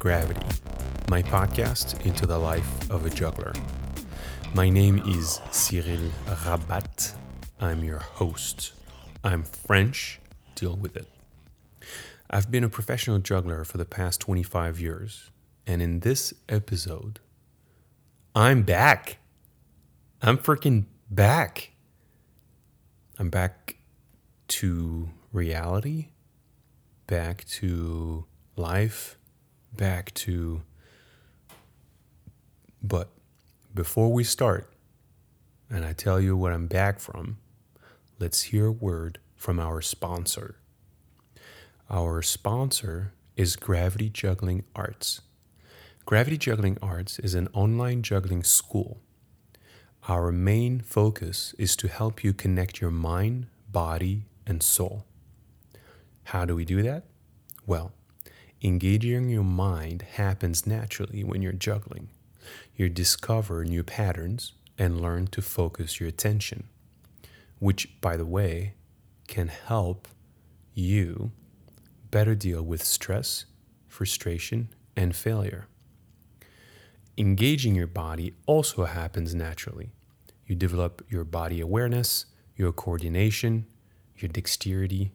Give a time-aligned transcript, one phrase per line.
[0.00, 0.40] Gravity,
[1.10, 3.52] my podcast into the life of a juggler.
[4.54, 7.12] My name is Cyril Rabat.
[7.60, 8.72] I'm your host.
[9.22, 10.18] I'm French,
[10.54, 11.06] deal with it.
[12.30, 15.28] I've been a professional juggler for the past 25 years,
[15.66, 17.20] and in this episode,
[18.34, 19.18] I'm back.
[20.22, 21.72] I'm freaking back.
[23.18, 23.76] I'm back
[24.48, 26.12] to reality,
[27.06, 28.24] back to
[28.56, 29.18] life,
[29.72, 30.62] back to.
[32.82, 33.08] But
[33.74, 34.72] before we start,
[35.68, 37.38] and I tell you what I'm back from,
[38.18, 40.56] let's hear a word from our sponsor.
[41.88, 45.22] Our sponsor is Gravity Juggling Arts.
[46.04, 49.00] Gravity Juggling Arts is an online juggling school.
[50.08, 55.04] Our main focus is to help you connect your mind, body, and soul.
[56.24, 57.04] How do we do that?
[57.66, 57.92] Well,
[58.62, 62.08] engaging your mind happens naturally when you're juggling.
[62.76, 66.64] You discover new patterns and learn to focus your attention,
[67.58, 68.74] which, by the way,
[69.28, 70.08] can help
[70.74, 71.32] you
[72.10, 73.44] better deal with stress,
[73.86, 75.66] frustration, and failure.
[77.16, 79.90] Engaging your body also happens naturally.
[80.46, 82.26] You develop your body awareness,
[82.56, 83.66] your coordination,
[84.16, 85.12] your dexterity.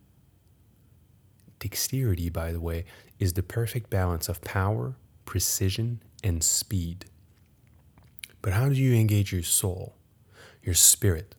[1.65, 2.85] Dexterity, by the way,
[3.17, 7.05] is the perfect balance of power, precision, and speed.
[8.43, 9.95] But how do you engage your soul,
[10.61, 11.33] your spirit?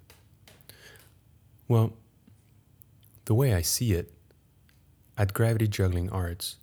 [1.68, 1.92] Well,
[3.26, 4.12] the way I see it,
[5.16, 6.56] at Gravity Juggling Arts,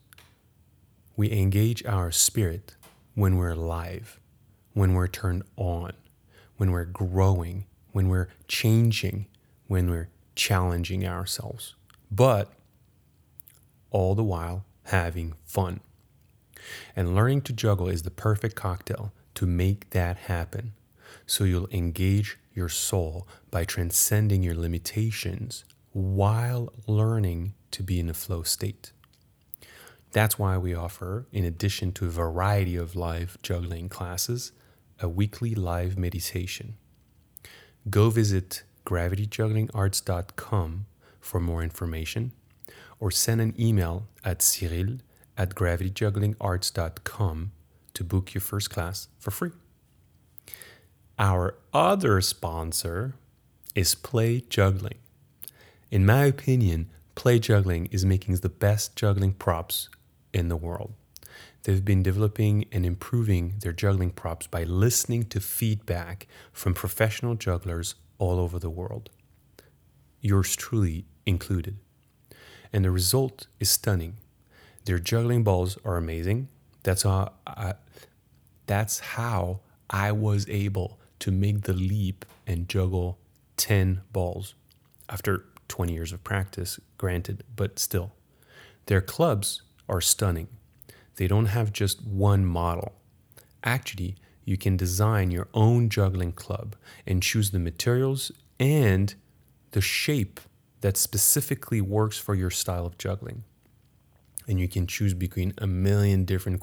[1.16, 2.75] we engage our spirit
[3.16, 4.19] when we're alive,
[4.74, 5.94] when we're turned on,
[6.57, 9.28] when we're growing, when we're changing,
[9.68, 11.75] when we're challenging ourselves,
[12.12, 12.51] but
[13.94, 15.80] all the while having fun.
[16.96, 20.74] And learning to juggle is the perfect cocktail to make that happen.
[21.26, 28.14] So you'll engage your soul by transcending your limitations while learning to be in a
[28.14, 28.92] flow state.
[30.12, 34.52] That's why we offer, in addition to a variety of live juggling classes,
[35.00, 36.75] a weekly live meditation.
[37.90, 40.86] Go visit gravityjugglingarts.com
[41.20, 42.31] for more information
[43.03, 44.97] or send an email at cyril
[45.38, 47.52] at gravityjugglingarts.com
[47.94, 49.52] to book your first class for free.
[51.19, 53.16] Our other sponsor
[53.75, 55.00] is Play Juggling.
[55.92, 59.90] In my opinion, Play Juggling is making the best juggling props
[60.34, 60.94] in the world.
[61.63, 67.96] They've been developing and improving their juggling props by listening to feedback from professional jugglers
[68.18, 69.09] all over the world,
[70.22, 71.80] yours truly included.
[72.73, 74.16] And the result is stunning.
[74.85, 76.50] Their juggling balls are amazing.
[76.81, 77.75] That's how I,
[78.66, 83.19] that's how I was able to make the leap and juggle
[83.57, 84.56] 10 balls
[85.07, 88.12] after 20 years of practice, granted, but still.
[88.88, 90.47] Their clubs are stunning.
[91.16, 92.94] They don't have just one model.
[93.63, 96.75] Actually, you can design your own juggling club
[97.07, 99.16] and choose the materials and
[99.72, 100.39] the shape
[100.83, 103.45] that specifically works for your style of juggling.
[104.49, 106.61] And you can choose between a million different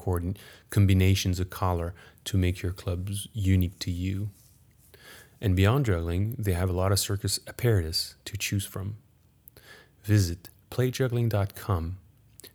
[0.69, 1.95] combinations of color
[2.25, 4.29] to make your clubs unique to you.
[5.41, 8.97] And beyond juggling, they have a lot of circus apparatus to choose from.
[10.03, 11.97] Visit playjuggling.com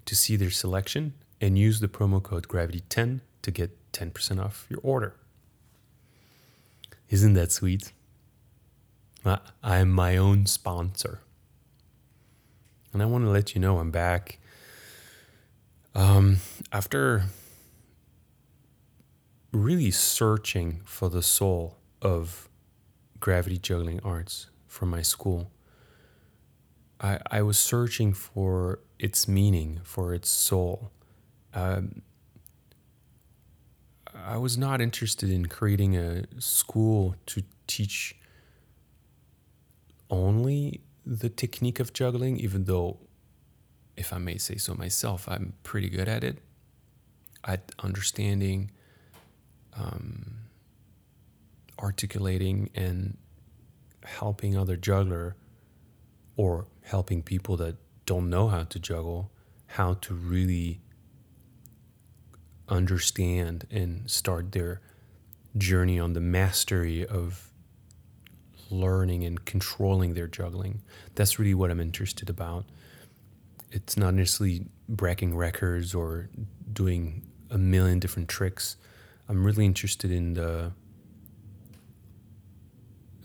[0.04, 4.80] to see their selection and use the promo code GRAVITY10 to get 10% off your
[4.84, 5.16] order.
[7.10, 7.90] Isn't that sweet?
[9.24, 9.40] I
[9.78, 11.22] am my own sponsor.
[12.96, 14.38] And I want to let you know I'm back.
[15.94, 16.38] Um,
[16.72, 17.24] after
[19.52, 22.48] really searching for the soul of
[23.20, 25.50] gravity juggling arts from my school,
[26.98, 30.90] I, I was searching for its meaning, for its soul.
[31.52, 32.00] Um,
[34.14, 38.16] I was not interested in creating a school to teach
[40.08, 42.98] only the technique of juggling, even though,
[43.96, 46.38] if I may say so myself, I'm pretty good at it,
[47.44, 48.72] at understanding,
[49.74, 50.38] um,
[51.78, 53.16] articulating, and
[54.04, 55.36] helping other juggler
[56.36, 59.30] or helping people that don't know how to juggle
[59.66, 60.80] how to really
[62.68, 64.80] understand and start their
[65.56, 67.50] journey on the mastery of
[68.70, 70.82] learning and controlling their juggling.
[71.14, 72.64] That's really what I'm interested about.
[73.70, 76.28] It's not necessarily breaking records or
[76.72, 78.76] doing a million different tricks.
[79.28, 80.72] I'm really interested in the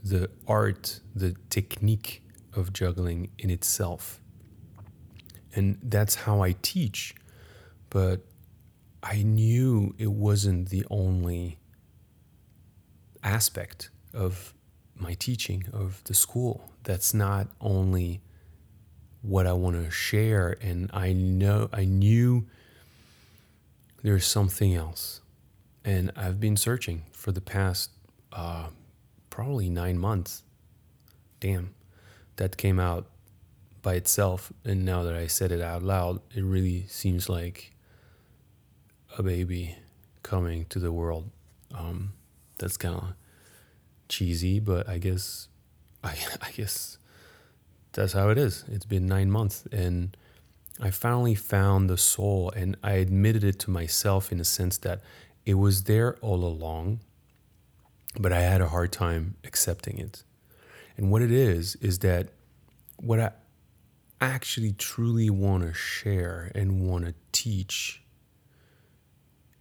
[0.03, 2.23] the art, the technique
[2.55, 4.19] of juggling in itself.
[5.55, 7.13] And that's how I teach.
[7.89, 8.21] But
[9.03, 11.59] I knew it wasn't the only
[13.23, 14.53] aspect of
[15.01, 16.69] my teaching of the school.
[16.83, 18.21] That's not only
[19.21, 22.48] what I want to share and I know I knew
[24.03, 25.21] there's something else.
[25.83, 27.89] And I've been searching for the past
[28.31, 28.68] uh,
[29.30, 30.44] probably nine months.
[31.39, 31.74] Damn,
[32.36, 33.07] that came out
[33.81, 34.54] by itself.
[34.63, 37.74] And now that I said it out loud, it really seems like
[39.18, 39.75] a baby
[40.24, 41.30] coming to the world.
[41.74, 42.13] Um,
[42.59, 43.13] that's kind of
[44.11, 45.47] cheesy, but I guess,
[46.03, 46.99] I, I guess
[47.93, 48.63] that's how it is.
[48.67, 50.15] It's been nine months, and
[50.79, 55.01] I finally found the soul, and I admitted it to myself in a sense that
[55.45, 56.99] it was there all along,
[58.19, 60.23] but I had a hard time accepting it.
[60.97, 62.27] And what it is, is that
[62.97, 63.31] what I
[64.19, 68.03] actually truly want to share and want to teach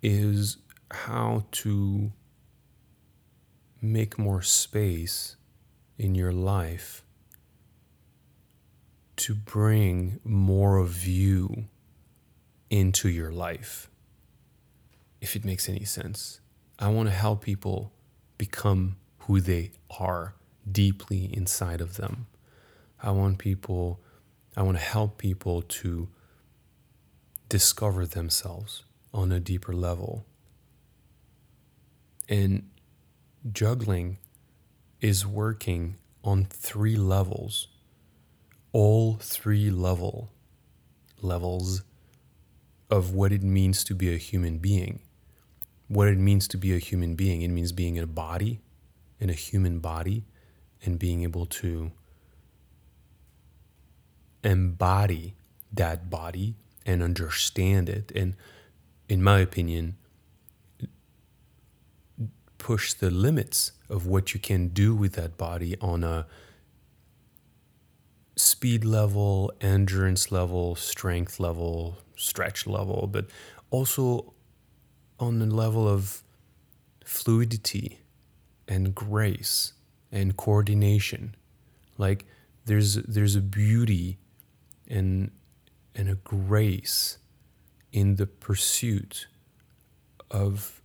[0.03, 0.59] is
[0.91, 2.13] how to
[3.81, 5.37] make more space
[5.99, 7.03] in your life
[9.17, 11.65] to bring more of you
[12.71, 13.91] into your life.
[15.21, 16.41] If it makes any sense,
[16.79, 17.93] I want to help people
[18.39, 20.35] become who they are
[20.71, 22.27] deeply inside of them.
[23.03, 24.01] I want people,
[24.57, 26.09] I want to help people to
[27.51, 30.25] discover themselves on a deeper level.
[32.29, 32.70] And
[33.51, 34.19] juggling
[35.01, 37.69] is working on three levels,
[38.73, 40.31] all three level
[41.23, 41.83] levels
[42.91, 45.01] of what it means to be a human being.
[45.89, 48.61] What it means to be a human being, it means being in a body,
[49.19, 50.25] in a human body,
[50.85, 51.93] and being able to
[54.43, 55.35] embody
[55.73, 56.55] that body
[56.87, 58.13] and understand it.
[58.15, 58.35] And
[59.09, 59.97] in my opinion,
[62.61, 66.27] push the limits of what you can do with that body on a
[68.37, 73.27] speed level, endurance level, strength level, stretch level, but
[73.71, 74.35] also
[75.19, 76.23] on the level of
[77.05, 77.99] fluidity
[78.69, 79.73] and grace
[80.13, 81.35] and coordination.
[81.99, 82.27] Like
[82.67, 84.19] there's there's a beauty
[84.87, 85.31] and
[85.95, 87.19] and a grace
[87.91, 89.27] in the pursuit
[90.31, 90.81] of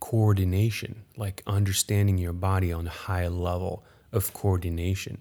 [0.00, 5.18] coordination, like understanding your body on a high level of coordination.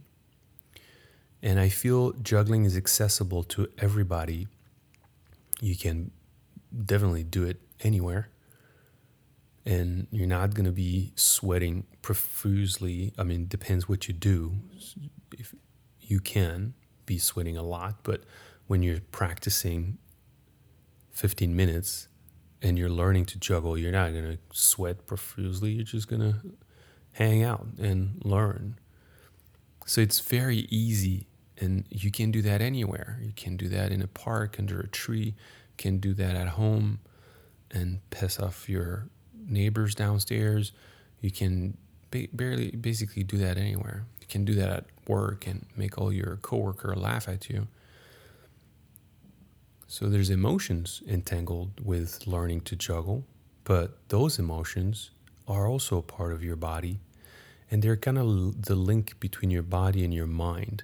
[1.41, 4.47] And I feel juggling is accessible to everybody.
[5.61, 6.11] You can
[6.85, 8.29] definitely do it anywhere.
[9.65, 13.13] And you're not going to be sweating profusely.
[13.17, 14.53] I mean, depends what you do.
[15.33, 15.53] If
[15.99, 16.73] you can
[17.05, 18.23] be sweating a lot, but
[18.67, 19.97] when you're practicing
[21.11, 22.07] 15 minutes,
[22.61, 25.71] and you're learning to juggle, you're not going to sweat profusely.
[25.71, 26.35] You're just going to
[27.13, 28.77] hang out and learn.
[29.85, 31.27] So it's very easy,
[31.59, 33.19] and you can do that anywhere.
[33.23, 35.33] You can do that in a park, under a tree, you
[35.77, 36.99] can do that at home
[37.71, 39.07] and piss off your
[39.47, 40.71] neighbors downstairs.
[41.21, 41.77] You can
[42.11, 44.05] ba- barely basically do that anywhere.
[44.19, 47.67] You can do that at work and make all your coworker laugh at you.
[49.87, 53.23] So there's emotions entangled with learning to juggle,
[53.63, 55.11] but those emotions
[55.47, 56.99] are also a part of your body
[57.71, 60.83] and they're kind of the link between your body and your mind.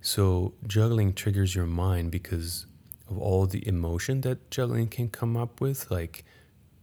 [0.00, 2.66] So juggling triggers your mind because
[3.08, 6.24] of all the emotion that juggling can come up with, like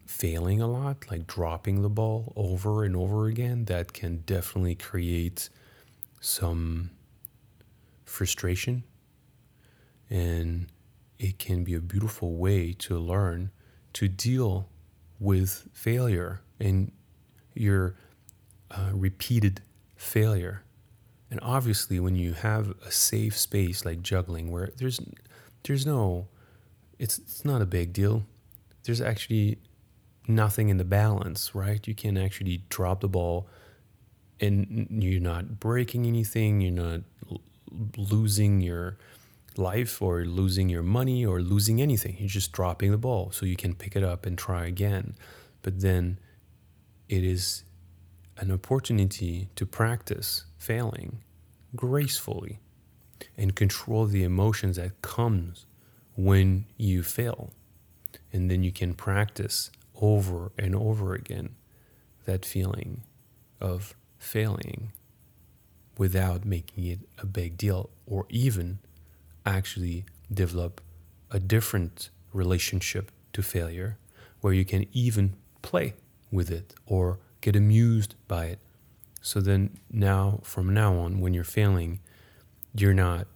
[0.05, 5.49] failing a lot, like dropping the ball over and over again, that can definitely create
[6.21, 6.91] some
[8.05, 8.83] frustration
[10.09, 10.67] and
[11.19, 13.51] it can be a beautiful way to learn
[13.93, 14.67] to deal
[15.19, 16.91] with failure and
[17.53, 17.95] your
[18.71, 19.61] uh, repeated
[19.95, 20.63] failure.
[21.29, 24.99] And obviously, when you have a safe space like juggling, where there's
[25.63, 26.27] there's no,
[26.99, 28.23] it's it's not a big deal.
[28.83, 29.57] There's actually
[30.27, 31.87] nothing in the balance, right?
[31.87, 33.47] You can actually drop the ball,
[34.39, 36.61] and you're not breaking anything.
[36.61, 37.01] You're not
[37.97, 38.97] losing your
[39.57, 42.15] life or losing your money or losing anything.
[42.19, 45.15] You're just dropping the ball so you can pick it up and try again.
[45.61, 46.19] But then
[47.09, 47.63] it is
[48.37, 51.21] an opportunity to practice failing
[51.75, 52.59] gracefully
[53.37, 55.65] and control the emotions that comes
[56.15, 57.51] when you fail.
[58.31, 61.55] And then you can practice over and over again
[62.25, 63.03] that feeling
[63.59, 64.91] of failing
[65.97, 68.79] without making it a big deal or even
[69.45, 70.81] actually develop
[71.31, 73.97] a different relationship to failure
[74.41, 75.93] where you can even play
[76.31, 78.59] with it or get amused by it.
[79.21, 81.99] So then now from now on when you're failing
[82.75, 83.27] you're not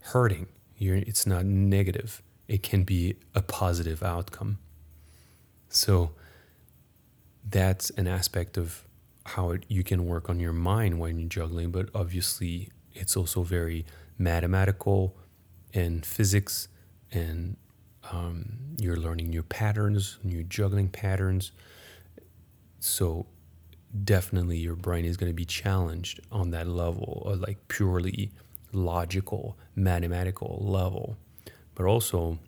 [0.00, 0.46] hurting.
[0.76, 2.22] You're, it's not negative.
[2.48, 4.58] It can be a positive outcome.
[5.68, 6.10] So
[7.48, 8.84] that's an aspect of
[9.24, 13.42] how it, you can work on your mind when you're juggling, but obviously it's also
[13.42, 13.86] very
[14.18, 15.16] mathematical
[15.74, 16.68] and physics,
[17.10, 17.56] and
[18.10, 21.52] um, you're learning new patterns, new juggling patterns.
[22.80, 23.26] So
[24.04, 28.32] definitely your brain is going to be challenged on that level, of like purely
[28.72, 31.16] logical, mathematical level.
[31.74, 32.38] But also,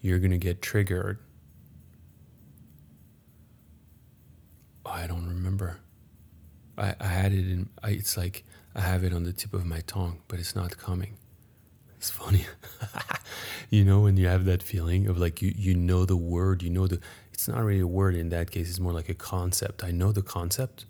[0.00, 1.18] you're going to get triggered
[4.86, 5.78] I don't remember.
[6.76, 9.64] I, I had it in, I, it's like I have it on the tip of
[9.64, 11.16] my tongue, but it's not coming.
[12.04, 12.44] It's funny.
[13.70, 16.68] you know, when you have that feeling of like you, you know the word, you
[16.68, 17.00] know the,
[17.32, 19.82] it's not really a word in that case, it's more like a concept.
[19.82, 20.84] I know the concept,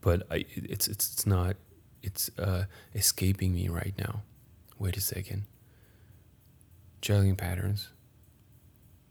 [0.00, 1.56] but I, it's, it's, it's not,
[2.04, 4.22] it's uh, escaping me right now.
[4.78, 5.46] Wait a second.
[7.00, 7.88] Juggling patterns,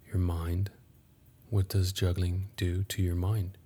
[0.07, 0.71] your mind.
[1.49, 3.57] What does juggling do to your mind?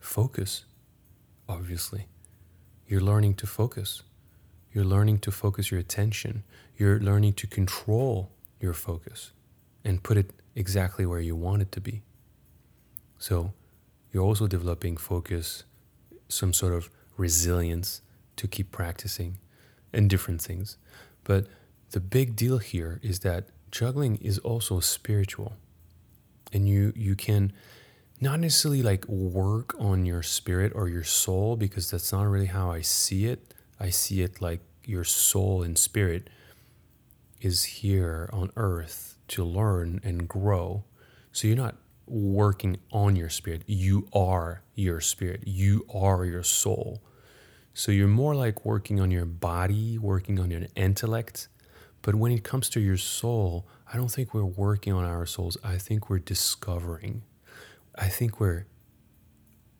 [0.00, 0.64] focus,
[1.48, 2.06] obviously.
[2.88, 4.02] You're learning to focus.
[4.72, 6.44] You're learning to focus your attention.
[6.76, 9.32] You're learning to control your focus
[9.84, 12.02] and put it exactly where you want it to be.
[13.18, 13.52] So
[14.12, 15.64] you're also developing focus,
[16.28, 18.02] some sort of resilience
[18.36, 19.38] to keep practicing
[19.92, 20.76] and different things.
[21.24, 21.46] But
[21.90, 25.56] the big deal here is that juggling is also spiritual.
[26.52, 27.52] And you you can
[28.20, 32.70] not necessarily like work on your spirit or your soul because that's not really how
[32.70, 33.54] I see it.
[33.78, 36.30] I see it like your soul and spirit
[37.40, 40.84] is here on earth to learn and grow.
[41.32, 47.02] So you're not working on your spirit, you are your spirit, you are your soul.
[47.74, 51.48] So you're more like working on your body, working on your intellect.
[52.00, 55.58] But when it comes to your soul, I don't think we're working on our souls.
[55.62, 57.22] I think we're discovering
[57.98, 58.66] I think we're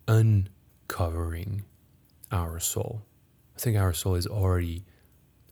[0.07, 1.65] uncovering
[2.31, 3.03] our soul.
[3.55, 4.83] I think our soul is already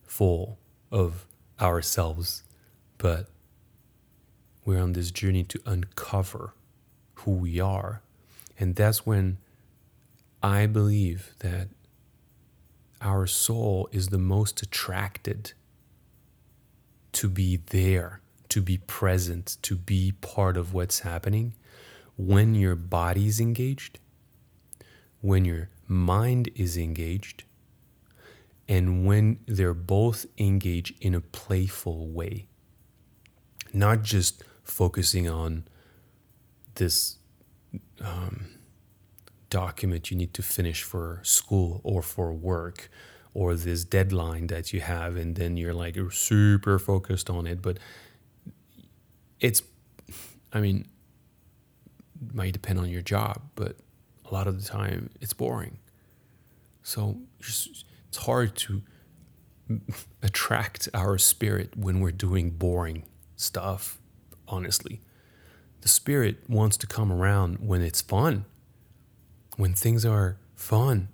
[0.03, 0.57] full
[0.91, 1.25] of
[1.60, 2.43] ourselves,
[2.98, 3.27] but
[4.63, 6.53] we're on this journey to uncover
[7.15, 8.01] who we are.
[8.60, 9.38] And that's when
[10.41, 11.67] I believe that
[13.01, 15.53] our soul is the most attracted
[17.12, 21.53] to be there, to be present, to be part of what's happening
[22.17, 24.00] when your body is engaged,
[25.22, 27.43] when your mind is engaged,
[28.67, 32.48] and when they're both engaged in a playful way.
[33.74, 35.65] Not just focusing on
[36.75, 37.17] this
[38.01, 38.48] um,
[39.50, 42.89] document you need to finish for school or for work
[43.34, 47.77] or this deadline that you have and then you're like super focused on it but
[49.39, 49.62] it's
[50.51, 50.86] i mean
[52.34, 53.77] might depend on your job, but
[54.29, 55.77] a lot of the time it's boring.
[56.84, 58.81] So it's hard to
[60.22, 63.05] attract our spirit when we're doing boring
[63.36, 64.00] stuff,
[64.48, 65.01] honestly.
[65.81, 68.45] The spirit wants to come around when it's fun,
[69.57, 71.10] when things are fun,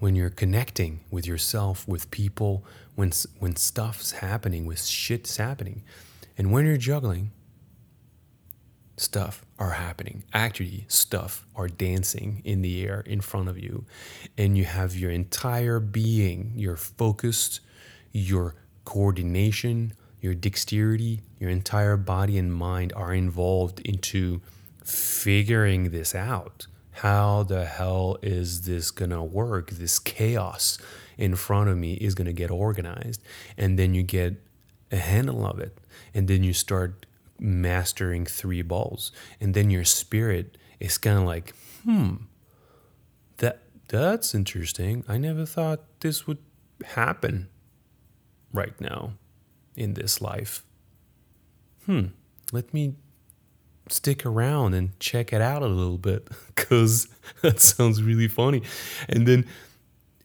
[0.00, 2.64] when you're connecting with yourself, with people,
[2.94, 5.82] when, when stuff's happening, with shit's happening.
[6.36, 7.30] And when you're juggling,
[8.96, 10.24] stuff are happening.
[10.32, 13.84] Actually, stuff are dancing in the air in front of you.
[14.36, 17.60] And you have your entire being, your focus,
[18.12, 24.40] your coordination, your dexterity, your entire body and mind are involved into
[24.84, 26.66] figuring this out.
[26.92, 29.70] How the hell is this gonna work?
[29.70, 30.78] This chaos
[31.18, 33.22] in front of me is gonna get organized.
[33.56, 34.40] And then you get
[34.92, 35.76] a handle of it.
[36.14, 37.06] And then you start
[37.38, 39.12] mastering three balls.
[39.40, 42.14] And then your spirit is kind of like, hmm,
[43.38, 45.04] that that's interesting.
[45.08, 46.38] I never thought this would
[46.84, 47.48] happen
[48.52, 49.12] right now
[49.76, 50.64] in this life.
[51.86, 52.06] Hmm,
[52.52, 52.94] let me
[53.88, 57.08] stick around and check it out a little bit cuz
[57.42, 58.62] that sounds really funny.
[59.08, 59.46] And then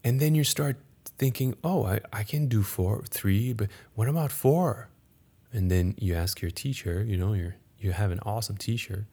[0.03, 0.77] and then you start
[1.17, 4.89] thinking, oh, I, I can do four, three, but what about four?
[5.51, 9.07] And then you ask your teacher, you know, you're, you have an awesome teacher,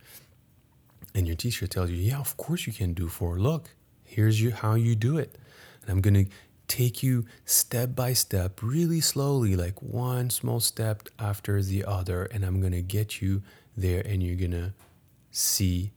[1.14, 3.38] and your teacher tells you, yeah, of course you can do four.
[3.38, 3.70] Look,
[4.04, 5.38] here's you how you do it.
[5.80, 6.30] And I'm going to
[6.68, 12.24] take you step by step, really slowly, like one small step after the other.
[12.24, 13.42] And I'm going to get you
[13.76, 14.74] there, and you're going to
[15.30, 15.92] see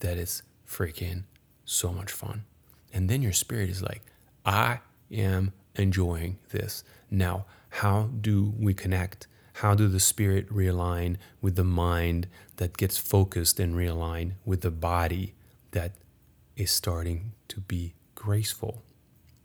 [0.00, 1.24] that it's freaking
[1.64, 2.44] so much fun.
[2.92, 4.02] And then your spirit is like,
[4.44, 4.80] I
[5.12, 6.82] am enjoying this.
[7.10, 9.26] Now, how do we connect?
[9.56, 14.70] How do the spirit realign with the mind that gets focused and realign with the
[14.70, 15.34] body
[15.72, 15.92] that
[16.56, 18.82] is starting to be graceful?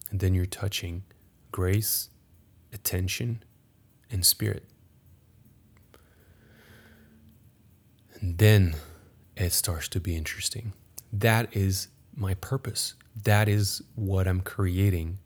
[0.09, 1.03] And then you're touching
[1.51, 2.09] grace,
[2.71, 3.43] attention,
[4.09, 4.63] and spirit.
[8.21, 8.75] And then
[9.35, 10.71] it starts to be interesting.
[11.11, 12.93] That is my purpose.
[13.23, 15.17] That is what I'm creating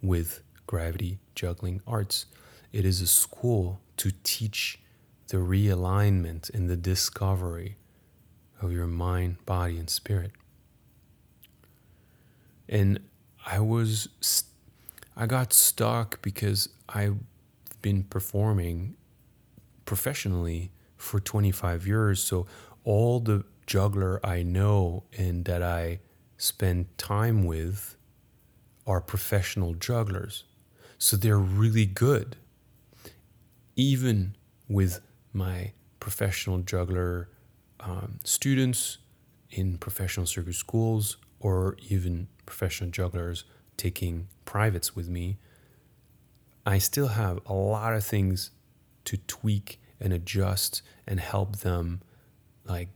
[0.00, 2.26] with Gravity Juggling Arts.
[2.72, 4.78] It is a school to teach
[5.28, 7.78] the realignment and the discovery
[8.60, 10.30] of your mind, body, and spirit.
[12.68, 13.00] And
[13.46, 14.08] I was,
[15.16, 17.16] I got stuck because I've
[17.80, 18.94] been performing
[19.86, 22.22] professionally for 25 years.
[22.22, 22.46] So
[22.84, 26.00] all the juggler I know and that I
[26.36, 27.96] spend time with
[28.86, 30.44] are professional jugglers.
[30.98, 32.36] So they're really good.
[33.76, 34.34] Even
[34.68, 35.00] with
[35.32, 37.28] my professional juggler
[37.80, 38.98] um, students
[39.50, 43.44] in professional circus schools or even professional jugglers
[43.76, 45.38] taking privates with me,
[46.66, 48.50] I still have a lot of things
[49.04, 52.02] to tweak and adjust and help them
[52.64, 52.88] like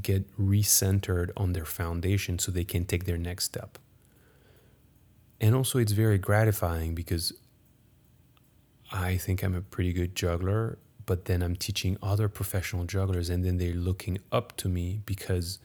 [0.00, 3.78] get recentered on their foundation so they can take their next step.
[5.44, 7.30] And also, it's very gratifying because
[8.90, 13.44] I think I'm a pretty good juggler, but then I'm teaching other professional jugglers, and
[13.44, 15.58] then they're looking up to me because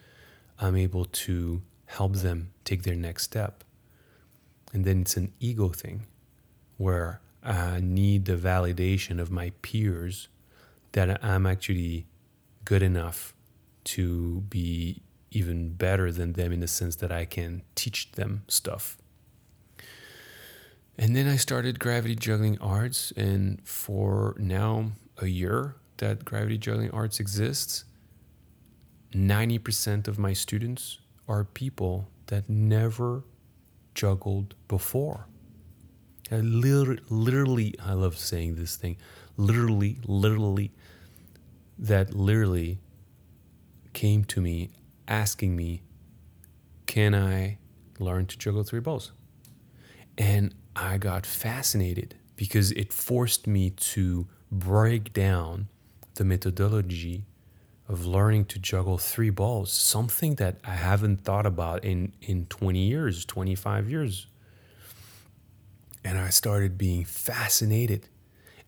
[0.59, 3.63] I'm able to help them take their next step.
[4.73, 6.07] And then it's an ego thing
[6.75, 10.27] where I need the validation of my peers
[10.91, 12.05] that I'm actually
[12.65, 13.33] good enough
[13.95, 18.97] to be even better than them in the sense that I can teach them stuff.
[21.01, 26.91] And then I started Gravity Juggling Arts, and for now a year that Gravity Juggling
[26.91, 27.85] Arts exists,
[29.13, 33.23] 90% of my students are people that never
[33.95, 35.27] juggled before.
[36.33, 38.97] I literally, literally, I love saying this thing,
[39.37, 40.73] literally, literally,
[41.77, 42.77] that literally
[43.93, 44.71] came to me
[45.07, 45.81] asking me,
[46.87, 47.57] Can I
[47.99, 49.13] learn to juggle three balls?
[50.17, 55.67] And I got fascinated because it forced me to break down
[56.15, 57.25] the methodology
[57.87, 62.79] of learning to juggle three balls, something that I haven't thought about in, in 20
[62.79, 64.27] years, 25 years.
[66.03, 68.07] And I started being fascinated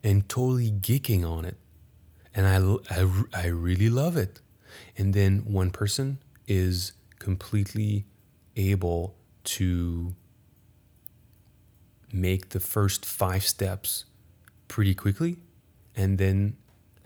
[0.02, 1.56] and totally geeking on it.
[2.34, 4.40] And I, I, I really love it.
[4.98, 8.06] And then one person is completely
[8.56, 10.14] able to
[12.12, 14.04] make the first five steps
[14.68, 15.36] pretty quickly
[15.94, 16.56] and then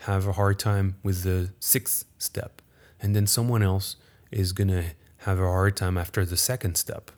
[0.00, 2.62] have a hard time with the sixth step.
[3.00, 3.96] And then someone else
[4.30, 4.84] is going to
[5.18, 7.10] have a hard time after the second step.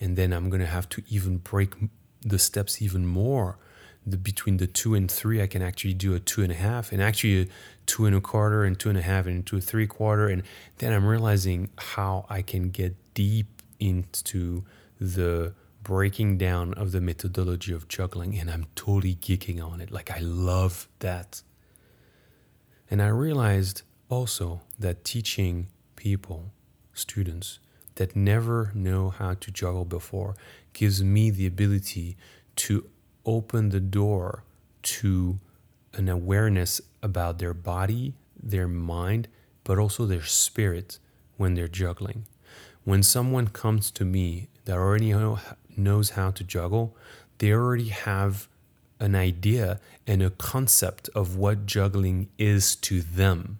[0.00, 1.74] And then I'm going to have to even break
[2.20, 3.58] the steps even more.
[4.04, 6.90] The, between the two and three, I can actually do a two and a half,
[6.90, 7.46] and actually a
[7.86, 10.26] two and a quarter, and two and a half, and two and three quarter.
[10.28, 10.42] And
[10.78, 14.64] then I'm realizing how I can get deep into
[15.00, 19.90] the breaking down of the methodology of juggling, and I'm totally geeking on it.
[19.90, 21.42] Like, I love that.
[22.90, 26.52] And I realized also that teaching people,
[26.92, 27.58] students,
[27.96, 30.34] that never know how to juggle before
[30.72, 32.16] gives me the ability
[32.56, 32.88] to
[33.24, 34.44] open the door
[34.82, 35.38] to
[35.94, 39.28] an awareness about their body, their mind,
[39.64, 40.98] but also their spirit
[41.36, 42.26] when they're juggling.
[42.84, 45.38] When someone comes to me that already know,
[45.76, 46.96] knows how to juggle,
[47.38, 48.48] they already have
[49.00, 53.58] an idea and a concept of what juggling is to them,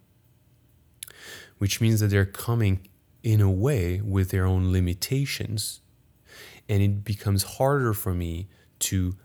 [1.59, 2.87] which means that they're coming
[3.22, 5.81] in a way with their own limitations.
[6.68, 8.48] And it becomes harder for me
[8.81, 9.16] to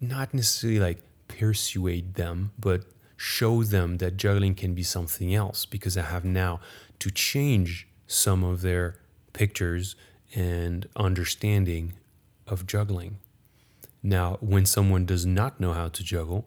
[0.00, 2.84] not necessarily like persuade them, but
[3.16, 6.60] show them that juggling can be something else because I have now
[7.00, 8.98] to change some of their
[9.32, 9.96] pictures
[10.34, 11.94] and understanding
[12.48, 13.18] of juggling.
[14.02, 16.46] Now, when someone does not know how to juggle,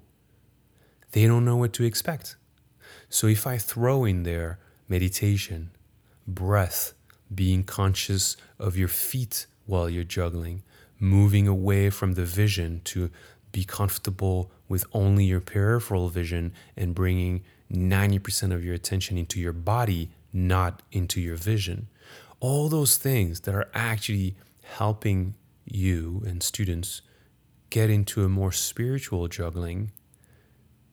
[1.12, 2.36] they don't know what to expect.
[3.10, 5.72] So if I throw in there meditation,
[6.28, 6.94] breath,
[7.34, 10.64] being conscious of your feet while you're juggling,
[11.00, 13.10] moving away from the vision to
[13.52, 19.54] be comfortable with only your peripheral vision and bringing 90% of your attention into your
[19.54, 21.88] body, not into your vision.
[22.40, 25.36] All those things that are actually helping
[25.76, 27.02] you and students
[27.70, 29.92] get into a more spiritual juggling,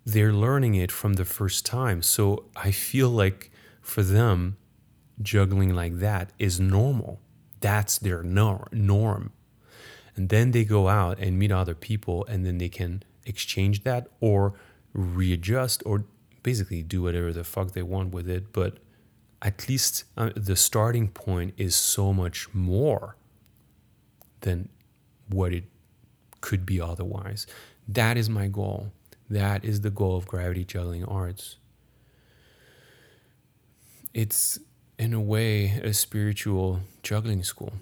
[0.05, 2.03] they're learning it from the first time.
[2.03, 4.57] So I feel like for them,
[5.21, 7.21] juggling like that is normal.
[7.61, 9.33] That's their norm.
[10.17, 14.09] And then they go out and meet other people, and then they can exchange that
[14.21, 14.55] or
[14.93, 16.05] readjust or
[16.43, 18.53] basically do whatever the fuck they want with it.
[18.53, 18.79] But
[19.43, 23.17] at least uh, the starting point is so much more
[24.41, 24.69] than
[25.29, 25.65] what it
[26.41, 27.47] could be otherwise.
[27.87, 28.93] That is my goal.
[29.31, 31.57] That is the goal of Gravity Juggling Arts.
[34.15, 34.59] It's,
[34.99, 37.73] in a way, a spiritual juggling school.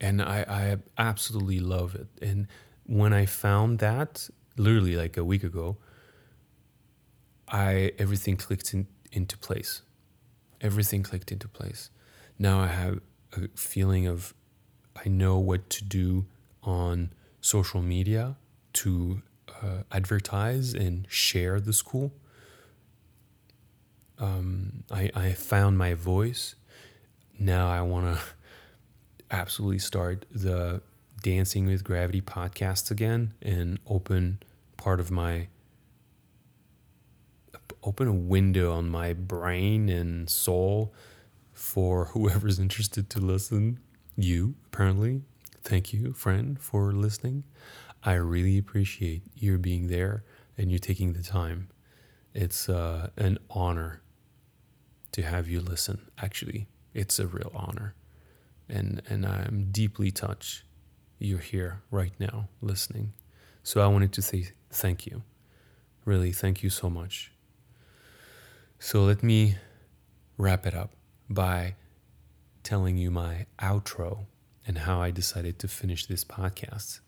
[0.00, 2.08] And I, I absolutely love it.
[2.22, 2.46] And
[2.86, 5.76] when I found that, literally like a week ago,
[7.48, 9.82] I everything clicked in, into place.
[10.60, 11.90] Everything clicked into place.
[12.40, 13.00] Now I have
[13.36, 14.32] a feeling of
[14.96, 16.24] I know what to do
[16.62, 18.36] on social media
[18.72, 19.20] to
[19.62, 22.12] uh, advertise and share the school.
[24.18, 26.54] Um, I, I found my voice.
[27.38, 28.22] Now I want to
[29.30, 30.80] absolutely start the
[31.22, 34.42] Dancing with Gravity podcast again and open
[34.78, 35.48] part of my
[37.82, 40.94] open a window on my brain and soul
[41.60, 43.78] for whoever's interested to listen.
[44.16, 45.22] You, apparently.
[45.62, 47.44] Thank you, friend, for listening.
[48.02, 50.24] I really appreciate your being there
[50.56, 51.68] and you taking the time.
[52.34, 54.00] It's uh, an honor
[55.12, 56.10] to have you listen.
[56.18, 57.94] Actually, it's a real honor.
[58.68, 60.64] And, and I'm deeply touched
[61.18, 63.12] you're here right now listening.
[63.62, 65.22] So I wanted to say thank you.
[66.06, 67.32] Really, thank you so much.
[68.78, 69.56] So let me
[70.38, 70.94] wrap it up
[71.30, 71.76] by
[72.64, 74.26] telling you my outro
[74.66, 77.00] and how I decided to finish this podcast.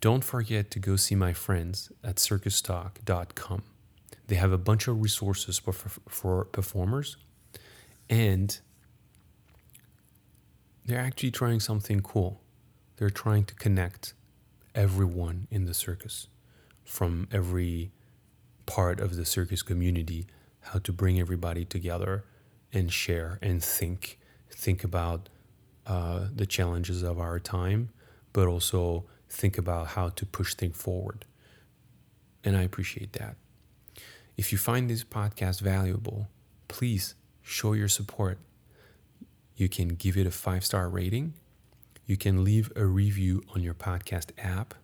[0.00, 3.62] Don't forget to go see my friends at circustalk.com.
[4.26, 7.16] They have a bunch of resources for, for performers,
[8.10, 8.58] and
[10.84, 12.40] they're actually trying something cool.
[12.96, 14.14] They're trying to connect
[14.74, 16.26] everyone in the circus
[16.84, 17.90] from every
[18.66, 20.26] part of the circus community,
[20.60, 22.24] how to bring everybody together
[22.72, 24.18] and share and think.
[24.50, 25.28] Think about
[25.86, 27.90] uh, the challenges of our time,
[28.32, 31.24] but also think about how to push things forward.
[32.44, 33.36] And I appreciate that.
[34.36, 36.28] If you find this podcast valuable,
[36.68, 38.38] please show your support.
[39.56, 41.34] You can give it a five star rating,
[42.06, 44.74] you can leave a review on your podcast app,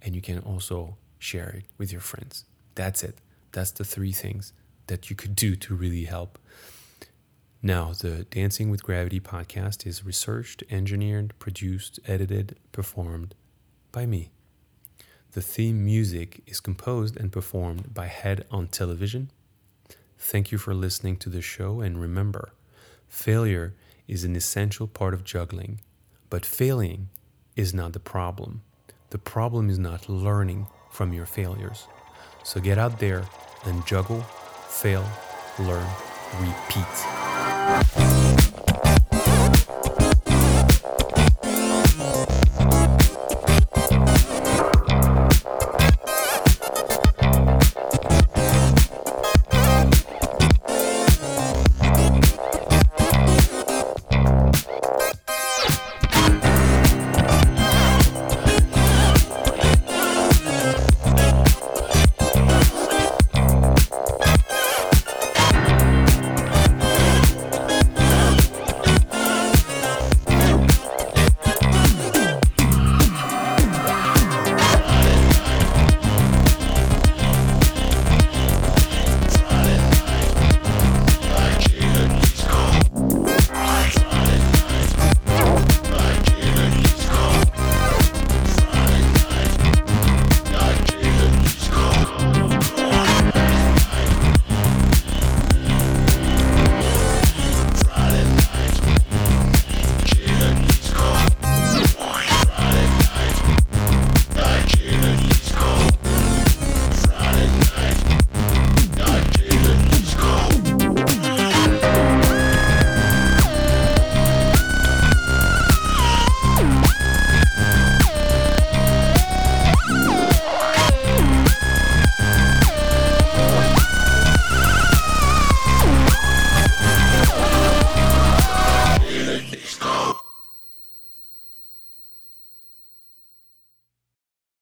[0.00, 2.44] and you can also share it with your friends.
[2.74, 3.18] That's it.
[3.52, 4.52] That's the three things
[4.86, 6.38] that you could do to really help.
[7.66, 13.34] Now, the Dancing with Gravity podcast is researched, engineered, produced, edited, performed
[13.90, 14.32] by me.
[15.32, 19.30] The theme music is composed and performed by Head on Television.
[20.18, 22.52] Thank you for listening to the show, and remember,
[23.08, 23.72] failure
[24.06, 25.80] is an essential part of juggling,
[26.28, 27.08] but failing
[27.56, 28.60] is not the problem.
[29.08, 31.86] The problem is not learning from your failures.
[32.42, 33.24] So get out there
[33.64, 34.20] and juggle,
[34.68, 35.08] fail,
[35.58, 35.88] learn,
[36.42, 37.23] repeat.
[37.64, 38.03] Bye.